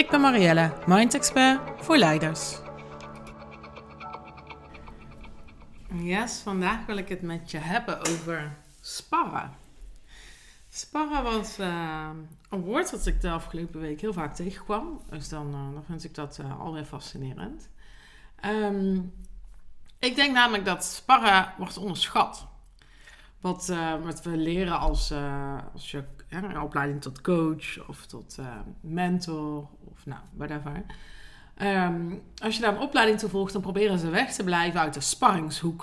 [0.00, 2.58] Ik ben Marielle, Mind Expert voor leiders.
[5.92, 9.52] Yes, vandaag wil ik het met je hebben over sparren.
[10.68, 12.08] Sparren was uh,
[12.48, 15.00] een woord dat ik de afgelopen week heel vaak tegenkwam.
[15.10, 17.68] Dus dan, dan vind ik dat uh, alweer fascinerend.
[18.44, 19.12] Um,
[19.98, 22.48] ik denk namelijk dat sparren wordt onderschat.
[23.40, 23.72] Wat,
[24.02, 25.12] wat we leren als,
[25.72, 28.38] als je een opleiding tot coach of tot
[28.80, 30.82] mentor of nou, whatever.
[31.62, 34.94] Um, als je daar een opleiding toe volgt, dan proberen ze weg te blijven uit
[34.94, 35.82] de sparringshoek.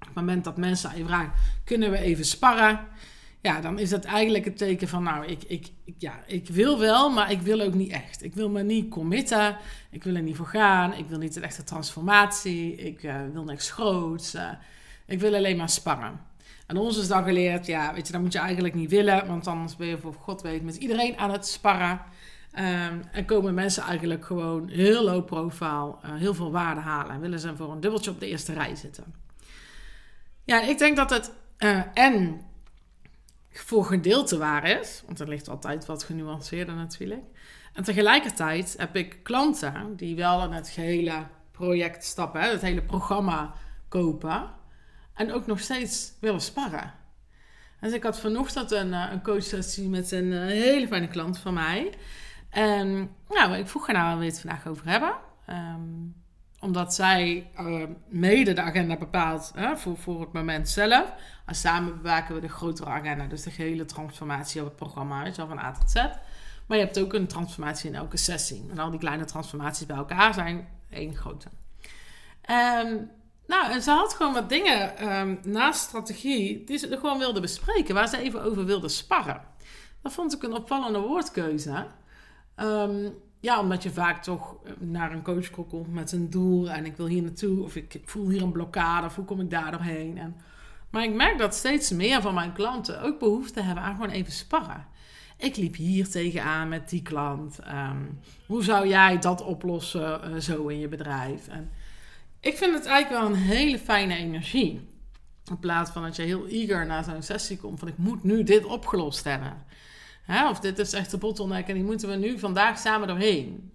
[0.00, 1.32] Op het moment dat mensen aan je vragen,
[1.64, 2.80] kunnen we even sparren?
[3.42, 7.10] Ja, dan is dat eigenlijk het teken van, nou, ik, ik, ja, ik wil wel,
[7.10, 8.24] maar ik wil ook niet echt.
[8.24, 9.56] Ik wil me niet committen,
[9.90, 13.44] ik wil er niet voor gaan, ik wil niet een echte transformatie, ik uh, wil
[13.44, 14.50] niks groots, uh,
[15.06, 16.20] ik wil alleen maar sparren.
[16.66, 19.46] En ons is dan geleerd, ja, weet je, dat moet je eigenlijk niet willen, want
[19.46, 22.00] anders ben je voor God weet met iedereen aan het sparren.
[22.58, 27.14] Um, en komen mensen eigenlijk gewoon heel low profile, uh, heel veel waarde halen.
[27.14, 29.14] En willen ze voor een dubbeltje op de eerste rij zitten.
[30.44, 32.40] Ja, ik denk dat het uh, en
[33.50, 37.24] voor gedeelte waar is, want er ligt altijd wat genuanceerder natuurlijk.
[37.72, 43.54] En tegelijkertijd heb ik klanten die wel in het gehele project stappen, het hele programma
[43.88, 44.50] kopen.
[45.14, 46.92] En ook nog steeds willen sparren.
[47.80, 51.92] Dus ik had vanochtend een, uh, een coachsessie met een hele fijne klant van mij.
[52.50, 55.14] En nou, ik vroeg haar nou, wil je het vandaag over hebben?
[55.48, 56.14] Um,
[56.60, 61.12] omdat zij uh, mede de agenda bepaalt voor, voor het moment zelf.
[61.46, 63.26] En samen bewaken we de grotere agenda.
[63.26, 65.94] Dus de gehele transformatie op het programma, weet je wel, van A tot Z.
[66.66, 68.66] Maar je hebt ook een transformatie in elke sessie.
[68.70, 71.48] En al die kleine transformaties bij elkaar zijn één grote.
[72.50, 73.10] Um,
[73.46, 77.94] nou, en ze had gewoon wat dingen um, naast strategie die ze gewoon wilde bespreken.
[77.94, 79.40] Waar ze even over wilde sparren.
[80.02, 81.86] Dat vond ik een opvallende woordkeuze.
[82.62, 86.84] Um, ja, omdat je vaak toch eh, naar een coach komt met een doel en
[86.84, 89.70] ik wil hier naartoe of ik voel hier een blokkade of hoe kom ik daar
[89.70, 90.18] doorheen.
[90.18, 90.36] En,
[90.90, 94.32] maar ik merk dat steeds meer van mijn klanten ook behoefte hebben aan gewoon even
[94.32, 94.86] sparren.
[95.36, 97.58] Ik liep hier tegenaan met die klant.
[97.68, 101.48] Um, hoe zou jij dat oplossen uh, zo in je bedrijf?
[101.48, 101.70] En
[102.40, 104.88] ik vind het eigenlijk wel een hele fijne energie.
[105.44, 108.42] In plaats van dat je heel eager naar zo'n sessie komt van ik moet nu
[108.42, 109.64] dit opgelost hebben.
[110.28, 113.72] Of dit is echt de bottleneck en die moeten we nu vandaag samen doorheen.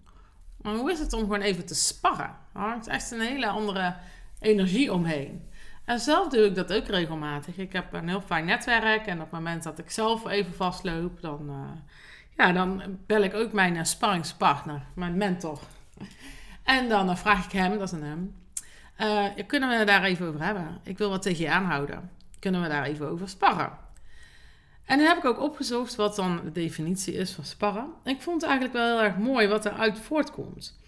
[0.62, 2.36] Maar hoe is het om gewoon even te sparren?
[2.54, 3.96] Er hangt echt een hele andere
[4.40, 5.50] energie omheen.
[5.86, 7.58] En zelf doe ik dat ook regelmatig.
[7.58, 11.22] Ik heb een heel fijn netwerk en op het moment dat ik zelf even vastloop,
[11.22, 11.56] dan, uh,
[12.38, 15.60] ja, dan bel ik ook mijn uh, sparringspartner, mijn mentor.
[16.64, 18.36] En dan uh, vraag ik hem, dat is een hem,
[19.48, 20.80] kunnen we daar even over hebben?
[20.84, 22.12] Ik wil wat tegen je aanhouden.
[22.40, 23.85] Kunnen we daar even over sparren?
[24.86, 27.88] En dan heb ik ook opgezocht wat dan de definitie is van sparren.
[28.04, 30.80] En ik vond het eigenlijk wel heel erg mooi wat eruit voortkomt.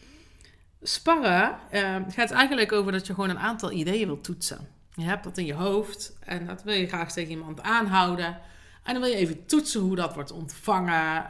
[0.81, 4.67] Sparren uh, gaat eigenlijk over dat je gewoon een aantal ideeën wilt toetsen.
[4.93, 8.39] Je hebt dat in je hoofd en dat wil je graag tegen iemand aanhouden.
[8.83, 11.25] En dan wil je even toetsen hoe dat wordt ontvangen,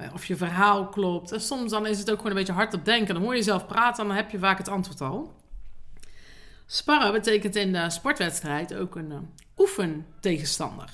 [0.00, 1.32] uh, of je verhaal klopt.
[1.32, 3.14] En soms dan is het ook gewoon een beetje hard op denken.
[3.14, 5.34] Dan hoor je jezelf praten en dan heb je vaak het antwoord al.
[6.66, 9.18] Sparren betekent in de sportwedstrijd ook een uh,
[9.58, 10.90] oefentegenstander.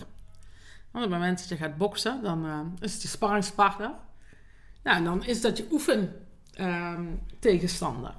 [0.95, 3.91] Op het moment dat je gaat boksen, dan uh, is het je sparringspartner.
[4.83, 6.13] Nou, dan is dat je oefen
[6.61, 8.15] um, tegenstander.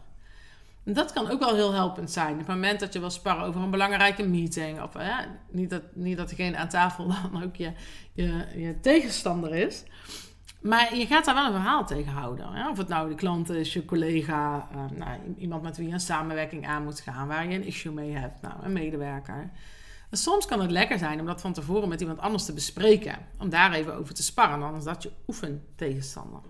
[0.84, 2.32] En dat kan ook wel heel helpend zijn.
[2.32, 4.82] Op het moment dat je wil sparren over een belangrijke meeting.
[4.82, 4.94] Of
[5.52, 7.72] niet, dat, niet dat degene aan tafel dan ook je,
[8.14, 9.84] je, je tegenstander is.
[10.62, 12.54] Maar je gaat daar wel een verhaal tegen houden.
[12.54, 12.70] Hè?
[12.70, 16.00] Of het nou de klant is, je collega, uh, nou, iemand met wie je een
[16.00, 19.50] samenwerking aan moet gaan, waar je een issue mee hebt, nou, een medewerker.
[20.12, 23.18] Soms kan het lekker zijn om dat van tevoren met iemand anders te bespreken.
[23.40, 26.42] Om daar even over te sparren, anders dat je oefen tegenstander.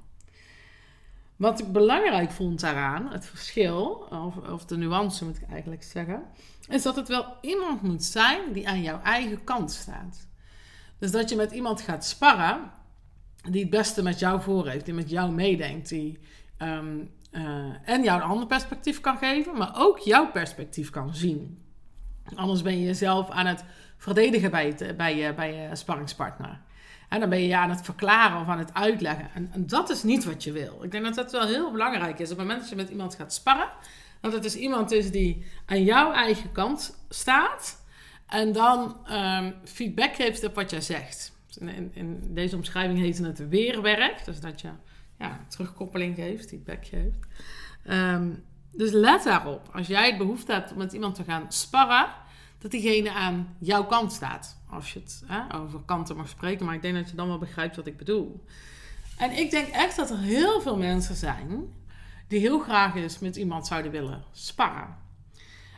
[1.35, 6.23] Wat ik belangrijk vond daaraan, het verschil, of, of de nuance moet ik eigenlijk zeggen,
[6.67, 10.27] is dat het wel iemand moet zijn die aan jouw eigen kant staat.
[10.97, 12.71] Dus dat je met iemand gaat sparren
[13.49, 16.19] die het beste met jou voor heeft, die met jou meedenkt, die
[16.57, 21.64] um, uh, en jou een ander perspectief kan geven, maar ook jouw perspectief kan zien.
[22.35, 23.63] Anders ben je jezelf aan het
[23.97, 26.59] verdedigen bij, bij, je, bij je sparringspartner.
[27.09, 29.29] En dan ben je aan het verklaren of aan het uitleggen.
[29.33, 30.83] En, dat is niet wat je wil.
[30.83, 32.31] Ik denk dat dat wel heel belangrijk is.
[32.31, 33.69] Op het moment dat je met iemand gaat sparren,
[34.21, 37.83] dat het dus iemand is die aan jouw eigen kant staat.
[38.27, 41.33] En dan um, feedback geeft op wat jij zegt.
[41.59, 44.25] In, in, deze omschrijving heet het weerwerk.
[44.25, 44.69] Dus dat je
[45.17, 47.27] ja, terugkoppeling geeft, feedback geeft.
[47.89, 48.43] Um,
[48.77, 49.69] dus let daarop.
[49.73, 52.07] Als jij het behoefte hebt om met iemand te gaan sparren,
[52.57, 54.57] dat diegene aan jouw kant staat.
[54.69, 57.37] Als je het hè, over kanten mag spreken, maar ik denk dat je dan wel
[57.37, 58.43] begrijpt wat ik bedoel.
[59.17, 61.73] En ik denk echt dat er heel veel mensen zijn
[62.27, 65.03] die heel graag eens met iemand zouden willen sparren.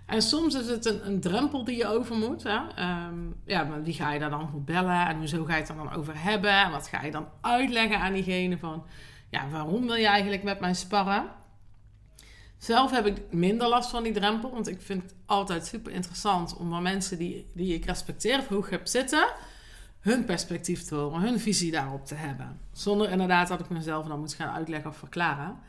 [0.05, 2.43] En soms is het een, een drempel die je over moet.
[2.43, 2.59] Hè?
[2.75, 3.15] Ehm,
[3.45, 5.07] ja, maar wie ga je daar dan voor bellen?
[5.07, 6.51] En hoezo ga je het er dan over hebben?
[6.51, 8.85] En wat ga je dan uitleggen aan diegene van...
[9.29, 11.25] Ja, waarom wil je eigenlijk met mij sparren?
[12.57, 16.55] Zelf heb ik minder last van die drempel, want ik vind het altijd super interessant
[16.55, 19.27] om van mensen die, die ik respecteer of hoog heb zitten,
[19.99, 22.59] hun perspectief te horen, hun visie daarop te hebben.
[22.71, 25.59] Zonder inderdaad dat ik mezelf dan moet gaan uitleggen of verklaren.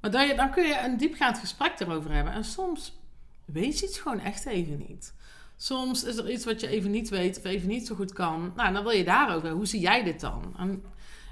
[0.00, 2.32] Maar dan, dan kun je een diepgaand gesprek erover hebben.
[2.32, 2.98] En soms
[3.44, 5.14] weet je iets gewoon echt even niet.
[5.56, 8.52] Soms is er iets wat je even niet weet of even niet zo goed kan.
[8.56, 9.50] Nou, dan wil je daarover.
[9.50, 10.54] Hoe zie jij dit dan?
[10.58, 10.82] En,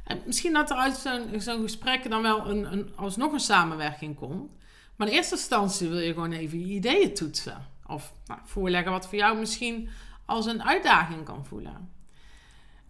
[0.05, 4.17] en misschien dat er uit zo'n zo'n gesprek dan wel een, een, alsnog een samenwerking
[4.17, 4.50] komt.
[4.99, 7.67] Maar in eerste instantie wil je gewoon even je ideeën toetsen.
[7.87, 9.89] Of nou, voorleggen wat voor jou misschien
[10.25, 11.91] als een uitdaging kan voelen.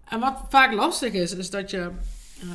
[0.04, 1.90] En wat vaak lastig is, is dat je
[2.42, 2.50] uh,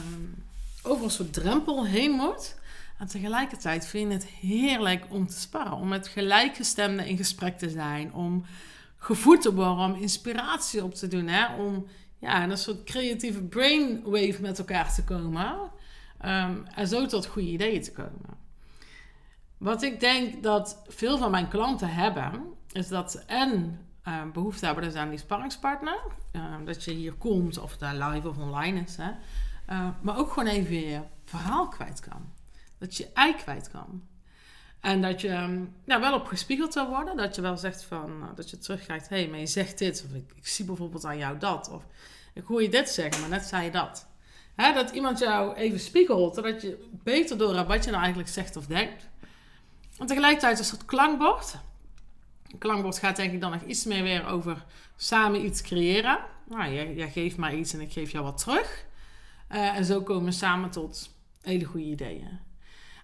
[0.84, 2.56] over een soort drempel heen moet.
[2.98, 5.78] En tegelijkertijd vind je het heerlijk om te sparren.
[5.78, 8.14] Om met gelijkgestemden in gesprek te zijn.
[8.14, 8.46] Om
[8.98, 11.28] gevoed te worden, om inspiratie op te doen.
[11.28, 11.56] Hè?
[11.56, 11.88] Om
[12.20, 15.72] ja, een soort creatieve brainwave met elkaar te komen.
[16.26, 18.43] Um, en zo tot goede ideeën te komen.
[19.64, 24.66] Wat ik denk dat veel van mijn klanten hebben, is dat ze en uh, behoefte
[24.66, 26.02] hebben dus aan die sparringspartner.
[26.32, 28.98] Uh, dat je hier komt, of het live of online is.
[28.98, 29.12] Hè?
[29.70, 32.32] Uh, maar ook gewoon even je verhaal kwijt kan.
[32.78, 34.04] Dat je ei kwijt kan.
[34.80, 37.18] En dat je nou, wel op gespiegeld wil worden.
[37.18, 39.10] Dat je wel zegt van, dat je terugkrijgt.
[39.10, 40.06] Hé, hey, maar je zegt dit.
[40.10, 41.70] Of ik, ik, zie bijvoorbeeld aan jou dat.
[41.70, 41.84] Of
[42.34, 44.08] ik hoor je dit zeggen, maar net zei je dat.
[44.56, 46.36] Hè, dat iemand jou even spiegelt.
[46.36, 49.12] Zodat je beter door wat je nou eigenlijk zegt of denkt.
[49.98, 51.56] En tegelijkertijd een soort klankbord.
[52.52, 56.20] Een klankbord gaat denk ik dan nog iets meer weer over samen iets creëren.
[56.46, 58.86] Nou, jij, geeft mij iets en ik geef jou wat terug.
[59.52, 62.40] Uh, en zo komen we samen tot hele goede ideeën.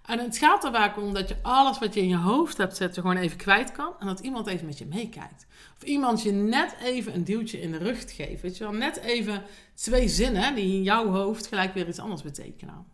[0.05, 2.77] En het gaat er vaak om dat je alles wat je in je hoofd hebt
[2.77, 3.93] zetten gewoon even kwijt kan.
[3.99, 5.45] En dat iemand even met je meekijkt.
[5.77, 8.41] Of iemand je net even een duwtje in de rug geeft.
[8.41, 9.43] Weet je wel, net even
[9.73, 12.85] twee zinnen die in jouw hoofd gelijk weer iets anders betekenen.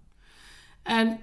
[0.83, 1.19] En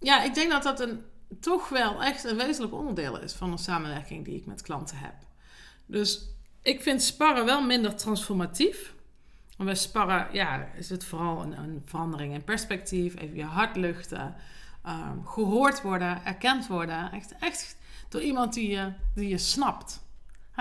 [0.00, 1.04] ja, ik denk dat dat een
[1.40, 5.14] toch wel echt een wezenlijk onderdeel is van een samenwerking die ik met klanten heb.
[5.86, 6.28] Dus
[6.62, 8.94] ik vind sparren wel minder transformatief.
[9.58, 13.76] En bij sparren ja, is het vooral een, een verandering in perspectief, even je hart
[13.76, 14.34] luchten,
[14.86, 17.12] um, gehoord worden, erkend worden.
[17.12, 17.76] Echt, echt
[18.08, 20.00] door iemand die je, die je snapt,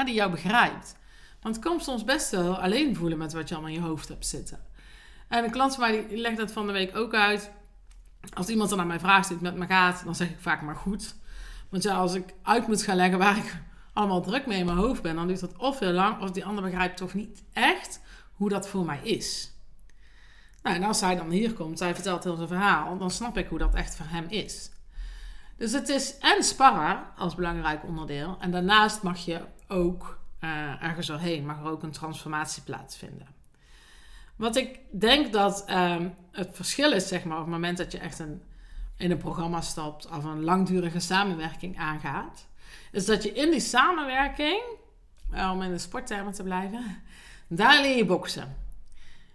[0.06, 0.96] die jou begrijpt.
[1.42, 4.08] Want het komt soms best wel alleen voelen met wat je allemaal in je hoofd
[4.08, 4.60] hebt zitten.
[5.28, 7.52] En een klant van mij die legt dat van de week ook uit
[8.34, 10.62] als iemand dan aan mij vraagt hoe het met me gaat, dan zeg ik vaak
[10.62, 11.16] maar goed.
[11.70, 13.58] Want ja, als ik uit moet gaan leggen waar ik
[13.94, 16.46] allemaal druk mee in mijn hoofd ben, dan duurt dat of heel lang, of die
[16.46, 18.02] ander begrijpt toch niet echt
[18.34, 19.52] hoe dat voor mij is.
[20.62, 23.48] Nou, en als hij dan hier komt, zij vertelt heel zijn verhaal, dan snap ik
[23.48, 24.72] hoe dat echt voor hem is.
[25.58, 28.38] Dus het is en sparren als belangrijk onderdeel.
[28.40, 33.28] En daarnaast mag je ook uh, ergens doorheen, mag er ook een transformatie plaatsvinden.
[34.36, 37.98] Wat ik denk dat um, het verschil is, zeg maar, op het moment dat je
[37.98, 38.42] echt een,
[38.98, 42.48] in een programma stapt of een langdurige samenwerking aangaat,
[42.92, 44.62] is dat je in die samenwerking,
[45.32, 47.04] eh, om in de sporttermen te blijven,
[47.48, 48.56] daar leer je boksen.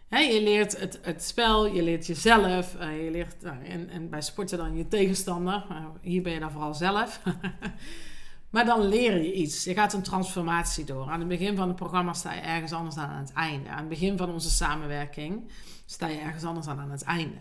[0.08, 4.58] je leert het, het spel, je leert jezelf, uh, je leert en, en, bij sporten
[4.58, 5.64] dan je tegenstander.
[6.00, 7.20] hier ben je dan vooral zelf.
[8.50, 9.64] Maar dan leer je iets.
[9.64, 11.10] Je gaat een transformatie door.
[11.10, 13.68] Aan het begin van het programma sta je ergens anders aan aan het einde.
[13.68, 15.50] Aan het begin van onze samenwerking
[15.86, 17.40] sta je ergens anders aan aan het einde.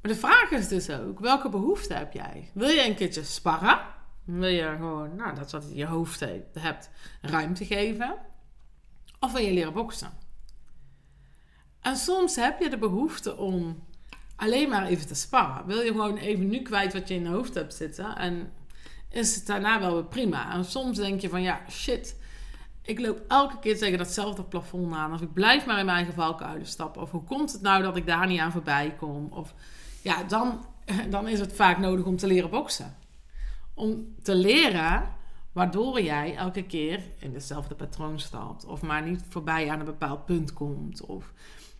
[0.00, 2.50] Maar de vraag is dus ook, welke behoefte heb jij?
[2.54, 3.80] Wil je een keertje sparren?
[4.24, 6.20] Wil je gewoon, nou, dat wat je hoofd
[6.52, 8.16] hebt, ruimte geven?
[9.20, 10.10] Of wil je leren boksen?
[11.80, 13.84] En soms heb je de behoefte om
[14.36, 15.66] alleen maar even te sparren.
[15.66, 18.52] Wil je gewoon even nu kwijt wat je in je hoofd hebt zitten en
[19.10, 20.52] is het daarna wel weer prima.
[20.52, 22.18] En soms denk je van ja, shit.
[22.82, 25.12] Ik loop elke keer tegen datzelfde plafond aan.
[25.12, 27.02] Of ik blijf maar in mijn eigen valkuilen stappen.
[27.02, 29.28] Of hoe komt het nou dat ik daar niet aan voorbij kom?
[29.32, 29.54] Of
[30.02, 30.64] ja, dan,
[31.10, 32.96] dan is het vaak nodig om te leren boksen.
[33.74, 35.18] Om te leren
[35.52, 38.64] Waardoor jij elke keer in dezelfde patroon stapt.
[38.64, 41.00] Of maar niet voorbij aan een bepaald punt komt.
[41.00, 41.32] Of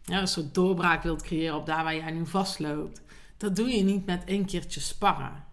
[0.03, 3.03] ja, een soort doorbraak wilt creëren op daar waar jij nu vastloopt.
[3.37, 5.45] Dat doe je niet met één keertje sparren.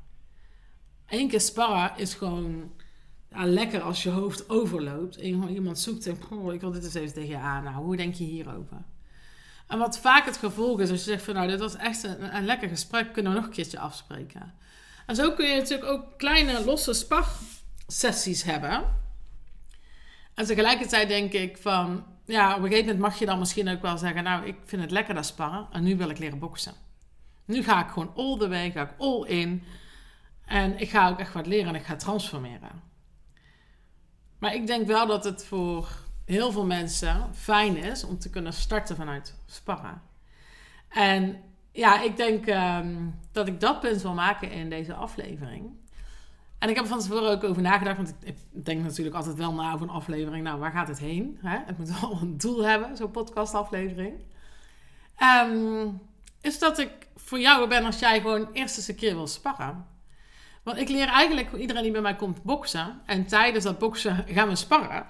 [1.07, 2.71] Eén keer sparren is gewoon
[3.29, 5.17] lekker als je hoofd overloopt.
[5.17, 6.17] En iemand zoekt en
[6.53, 7.63] ik wil dit eens even tegen je aan.
[7.63, 8.83] Nou, hoe denk je hierover?
[9.67, 12.45] En wat vaak het gevolg is, als je zegt van nou, dit was echt een,
[12.45, 14.53] lekker gesprek, kunnen we nog een keertje afspreken.
[15.05, 18.95] En zo kun je natuurlijk ook kleine losse sparrsessies hebben.
[20.33, 23.81] En tegelijkertijd denk ik van, ja, op een gegeven moment mag je dan misschien ook
[23.81, 26.73] wel zeggen, nou, ik vind het lekker dat sparren en nu wil ik leren boksen.
[27.45, 29.63] Nu ga ik gewoon all the way, ga ik all in.
[30.47, 32.81] En ik ga ook echt wat leren en ik ga transformeren.
[34.39, 35.89] Maar ik denk wel dat het voor
[36.25, 40.01] heel veel mensen fijn is om te kunnen starten vanuit sparren.
[40.89, 42.95] En ja, ik denk ehm,
[43.31, 45.69] dat ik dat punt wil maken in deze aflevering.
[46.59, 49.53] En ik heb er van tevoren ook over nagedacht, want ik, denk natuurlijk altijd wel
[49.53, 50.43] na over een aflevering.
[50.43, 51.37] Nou, waar gaat het heen?
[51.41, 51.57] Hè?
[51.65, 54.13] Het moet wel een doel hebben, zo'n podcastaflevering.
[55.43, 56.01] Um,
[56.41, 59.85] is dat ik voor jou ben als jij gewoon eerst eens een keer wil sparren.
[60.67, 63.01] Want ik leer eigenlijk iedereen die bij mij komt boksen.
[63.05, 65.05] En tijdens dat boksen gaan we sparren.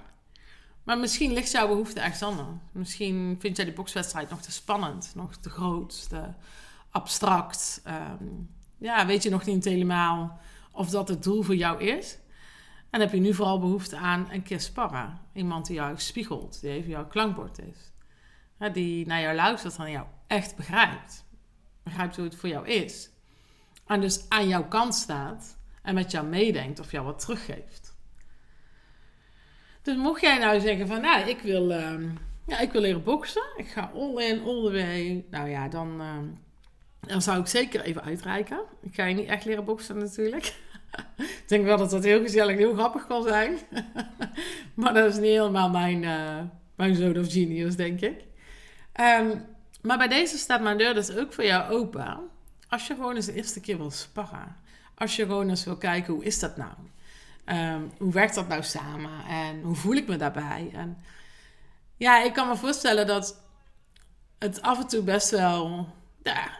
[0.82, 2.48] Maar misschien ligt jouw behoefte ergens anders.
[2.72, 6.22] Misschien vind jij die bokswedstrijd nog te spannend, nog te groot, te
[6.90, 7.80] abstract.
[7.84, 8.24] Ehm,
[8.78, 10.40] ja, weet je nog niet helemaal
[10.72, 12.18] of dat het doel voor jou is.
[12.90, 15.18] En heb je nu vooral behoefte aan een keer sparren.
[15.32, 17.92] Iemand die jou spiegelt, die even jouw klankbord is.
[18.72, 21.24] die naar jou luistert en jou echt begrijpt.
[21.82, 23.10] Begrijpt hoe het voor jou is.
[23.88, 27.96] En dus aan jouw kant staat en met jou meedenkt of jou wat teruggeeft.
[29.82, 31.94] Dus mocht jij nou zeggen van, nou, ik wil, uh,
[32.46, 33.42] ja, ik wil leren boksen.
[33.56, 35.24] Ik ga all in, all the way.
[35.30, 36.16] Nou ja, dan, uh,
[37.00, 38.60] dan zou ik zeker even uitreiken.
[38.82, 40.44] Ik ga je niet echt leren boksen natuurlijk.
[41.16, 43.58] ik denk wel dat dat heel gezellig heel grappig kan zijn.
[44.74, 46.40] maar dat is niet helemaal mijn, uh,
[46.74, 48.24] mijn of genius, denk ik.
[49.00, 49.44] Um,
[49.82, 52.30] maar bij deze staat mijn deur dus ook voor jou open.
[52.68, 54.56] Als je gewoon eens de eerste keer wil sparren.
[54.94, 56.72] Als je gewoon eens wil kijken, hoe is dat nou?
[57.46, 59.24] Um, hoe werkt dat nou samen?
[59.28, 60.70] En hoe voel ik me daarbij?
[60.72, 60.98] En
[61.96, 63.42] ja, ik kan me voorstellen dat
[64.38, 65.88] het af en toe best wel
[66.22, 66.50] ja,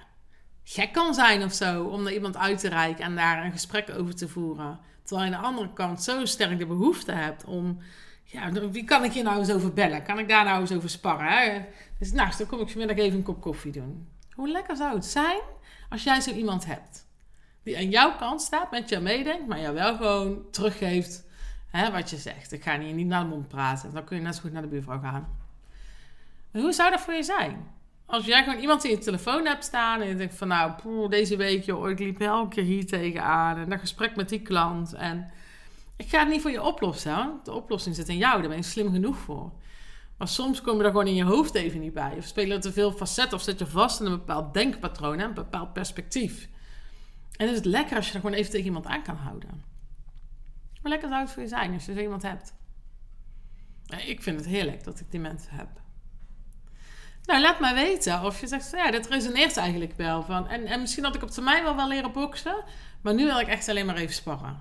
[0.64, 1.84] gek kan zijn of zo.
[1.84, 4.78] Om naar iemand uit te reiken en daar een gesprek over te voeren.
[5.02, 7.78] Terwijl je aan de andere kant zo sterk de behoefte hebt om...
[8.24, 10.02] Ja, wie kan ik hier nou eens over bellen?
[10.02, 11.66] Kan ik daar nou eens over sparren?
[11.98, 14.08] Dus nou, dan kom ik vanmiddag even een kop koffie doen.
[14.38, 15.40] Hoe lekker zou het zijn
[15.88, 17.06] als jij zo iemand hebt?
[17.62, 21.24] Die aan jouw kant staat, met jou meedenkt, maar jou wel gewoon teruggeeft
[21.70, 22.52] hè, wat je zegt.
[22.52, 23.92] Ik ga hier niet naar de mond praten.
[23.92, 25.28] Dan kun je net zo goed naar de buurvrouw gaan.
[26.52, 27.66] hoe zou dat voor je zijn?
[28.06, 31.36] Als jij gewoon iemand in je telefoon hebt staan en je denkt van nou, deze
[31.36, 35.30] week joh, ik liep elke keer hier tegenaan en dat gesprek met die klant en
[35.96, 37.40] ik ga het niet voor je oplossen.
[37.44, 39.52] De oplossing zit in jou, daar ben je slim genoeg voor.
[40.18, 42.14] Maar soms kom je er gewoon in je hoofd even niet bij.
[42.16, 45.34] Of spelen er te veel facetten of zit je vast in een bepaald denkpatroon, een
[45.34, 46.48] bepaald perspectief.
[47.36, 49.64] En is het lekker als je er gewoon even tegen iemand aan kan houden.
[50.80, 52.54] Hoe lekker zou het voor je zijn als je zo iemand hebt?
[54.06, 55.68] Ik vind het heerlijk dat ik die mensen heb.
[57.24, 60.22] Nou, laat mij weten of je zegt, ja, dat resoneert eigenlijk wel.
[60.22, 62.64] Van, en, en misschien had ik op termijn wel wel leren boksen,
[63.00, 64.60] maar nu wil ik echt alleen maar even sparren.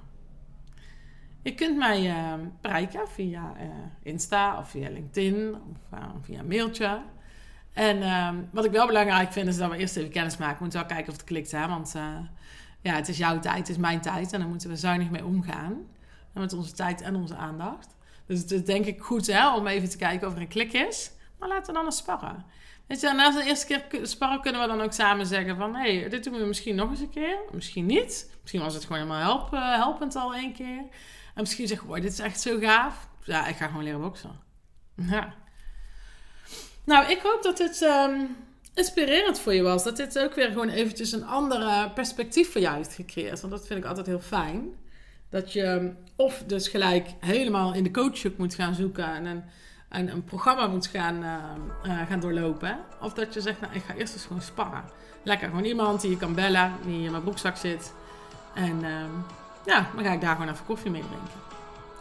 [1.47, 2.13] Je kunt mij
[2.61, 3.63] bereiken via uh,
[4.03, 7.01] Insta of via LinkedIn of uh, via mailtje.
[7.73, 10.55] En ehm, wat ik wel belangrijk vind is dat we eerst even kennis maken.
[10.57, 11.67] We moeten wel kijken of het klikt, hè?
[11.67, 11.95] want
[12.81, 15.25] ja, het is jouw tijd, het is mijn tijd en daar moeten we zuinig mee
[15.25, 15.85] omgaan.
[16.33, 17.95] Met onze tijd en onze aandacht.
[18.25, 20.73] Dus het is denk ik goed hè, om even te kijken of er een klik
[20.73, 21.11] is.
[21.39, 22.45] Maar laten we dan eens sparren.
[22.87, 25.75] Weet je, na de eerste keer sparren kunnen we dan ook samen zeggen van...
[25.75, 27.37] hé, hey, dit doen we misschien nog eens een keer.
[27.51, 28.37] Misschien niet.
[28.41, 30.83] Misschien was het gewoon helemaal help, helpend al één keer.
[31.37, 33.07] En misschien zeg je, dit is echt zo gaaf.
[33.23, 34.31] Ja, ik ga gewoon leren boksen.
[34.95, 35.33] Ja.
[36.83, 38.35] Nou, ik hoop dat dit um,
[38.73, 39.83] inspirerend voor je was.
[39.83, 43.41] Dat dit ook weer gewoon eventjes een andere perspectief voor jou heeft gecreëerd.
[43.41, 44.69] Want dat vind ik altijd heel fijn.
[45.29, 49.25] Dat je of dus gelijk helemaal in de coachhoek moet gaan zoeken en
[49.89, 52.79] een, een, programma moet gaan, uh, uh, gaan doorlopen.
[53.01, 54.83] Of dat je zegt, nou, ik ga eerst eens gewoon sparren.
[55.23, 57.93] Lekker, gewoon iemand die je kan bellen, die in mijn broekzak zit.
[58.53, 58.85] En...
[59.67, 61.45] ja, dan ga ik daar gewoon even koffie mee drinken.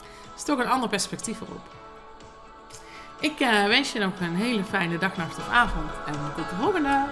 [0.00, 1.75] Het is toch een ander perspectief erop.
[3.20, 5.90] Ik uh, wens je nog een hele fijne dag, nacht of avond.
[6.06, 7.04] En tot de volgende!